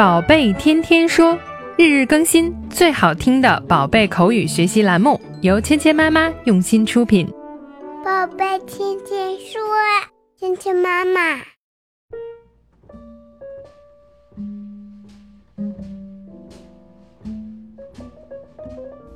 [0.00, 1.38] 宝贝天天说，
[1.76, 7.28] 日日更新，最好听的宝贝口语学习栏目，由芊芊妈妈用心出品。
[8.02, 9.60] 宝贝天天说，
[10.38, 11.42] 芊芊妈妈。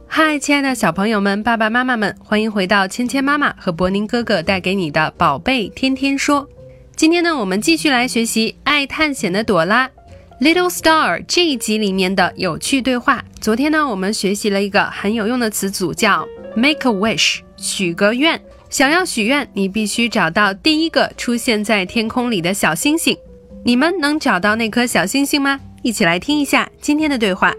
[0.07, 6.47] 嗨，亲爱的小朋友们、爸爸妈妈们，欢迎回到芊芊妈妈和博宁哥哥带给你的宝贝天天说。
[6.95, 9.91] 今天呢，我们继续来学习爱探险的朵拉。
[10.44, 13.24] Little Star 这一集里面的有趣对话。
[13.42, 18.42] 昨天呢，我们学习了一个很有用的词组，叫 Make a wish，许个愿。
[18.70, 23.18] 想要许愿，你必须找到第一个出现在天空里的小星星。
[23.66, 25.60] 你们能找到那颗小星星吗？
[25.82, 27.54] 一起来听一下今天的对话。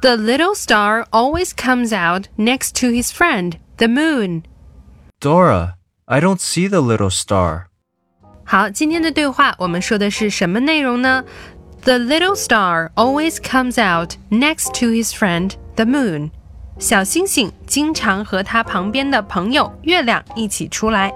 [0.00, 4.42] The little star always comes out next to his friend, the moon.
[5.20, 5.74] Dora,
[6.06, 7.65] I don't see the little star.
[8.46, 11.24] 好，今天的对话我们说的是什么内容呢？
[11.84, 16.30] The little star always comes out next to his friend the moon。
[16.78, 21.12] 小星星经常和他旁边的朋友月亮一起出来。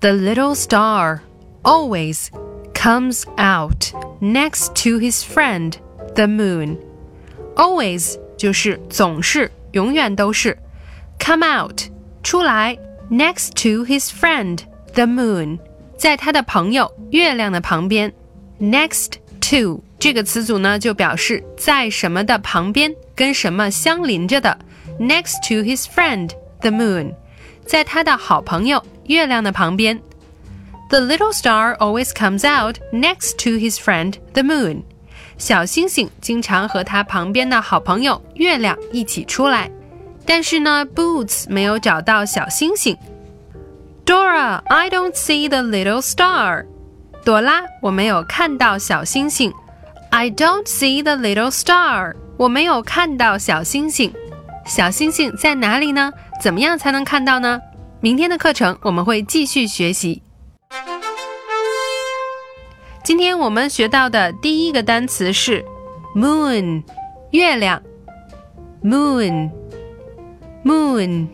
[0.00, 1.20] The little star
[1.62, 2.28] always
[2.74, 5.74] comes out next to his friend
[6.14, 10.56] the moon。Always 就是总是，永远都是。
[11.18, 11.82] Come out
[12.22, 12.78] 出来，
[13.10, 14.60] next to his friend
[14.94, 15.58] the moon。
[15.97, 18.11] 在他的朋友月亮的旁边
[18.59, 24.57] ，next to 这个词组呢，就表示在什么的旁边，跟什么相邻着的。
[24.99, 26.29] Next to his friend
[26.61, 27.13] the moon，
[27.65, 30.01] 在他的好朋友月亮的旁边。
[30.89, 34.83] The little star always comes out next to his friend the moon。
[35.37, 39.69] 小星星经常和他旁边的好朋友月亮一起出来。
[40.25, 42.97] 但是呢，Boots 没有找到小星星。
[44.05, 46.67] Dora, I don't see the little star.
[47.23, 49.51] 朵拉，我没有看到小星星。
[50.11, 52.13] I don't see the little star.
[52.37, 54.13] 我没有看到小星星。
[54.67, 56.13] 小星星在哪里呢？
[56.39, 57.59] 怎么样才能看到呢？
[57.99, 60.21] 明天的课程我们会继续学习。
[63.03, 65.65] 今天我们学到的第一个单词是
[66.15, 66.83] moon，
[67.31, 67.81] 月亮。
[68.83, 71.27] moon，moon，moon。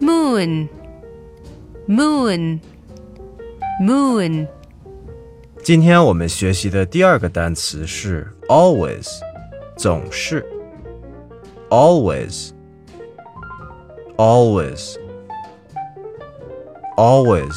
[0.00, 0.68] moon
[1.87, 2.59] moon
[5.63, 9.07] 今天我们学习的第二个单词是 always，
[9.75, 10.45] 总是
[11.69, 12.51] always
[14.15, 14.95] always
[16.95, 17.53] always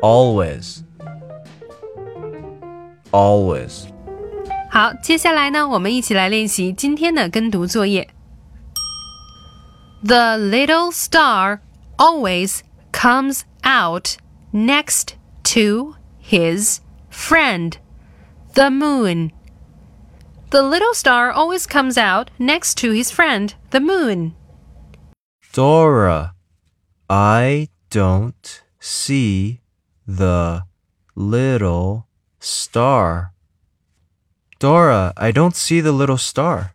[0.00, 0.82] always
[3.10, 3.86] always
[4.70, 8.08] 好，接下来呢，我们一起来练习今天的跟读作业。
[10.04, 11.58] The little star
[11.97, 14.17] always comes out
[14.51, 17.77] next to his friend,
[18.55, 19.31] the moon.
[20.49, 24.35] The little star always comes out next to his friend, the moon.
[25.51, 26.33] Dora,
[27.09, 29.61] I don't see
[30.05, 30.63] the
[31.15, 32.07] little
[32.39, 33.33] star.
[34.59, 36.73] Dora, I don't see the little star.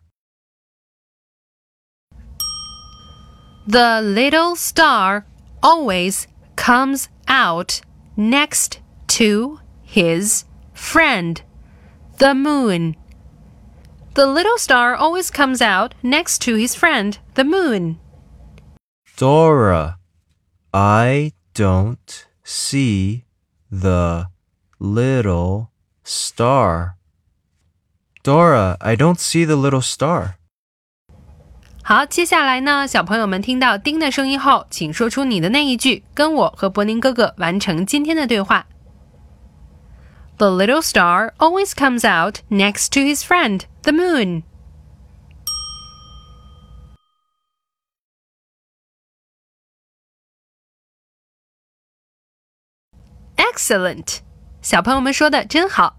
[3.69, 5.27] The little star
[5.61, 6.25] always
[6.55, 7.81] comes out
[8.17, 8.79] next
[9.19, 11.39] to his friend,
[12.17, 12.95] the moon.
[14.15, 17.99] The little star always comes out next to his friend, the moon.
[19.17, 19.99] Dora,
[20.73, 23.25] I don't see
[23.69, 24.29] the
[24.79, 25.69] little
[26.03, 26.97] star.
[28.23, 30.38] Dora, I don't see the little star.
[31.89, 38.67] 好，接下来呢，小朋友们听到丁的声音后，请说出你的那一句，跟我和柏林哥哥完成今天的对话。
[40.37, 44.43] The little star always comes out next to his friend, the moon.
[53.35, 54.19] Excellent，
[54.61, 55.98] 小朋友们说的真好。